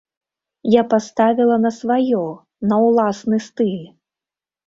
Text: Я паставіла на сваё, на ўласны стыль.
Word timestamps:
Я 0.79 0.83
паставіла 0.93 1.57
на 1.65 1.71
сваё, 1.79 2.23
на 2.71 2.75
ўласны 2.87 3.37
стыль. 3.49 3.87